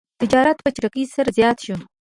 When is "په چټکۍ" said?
0.61-1.05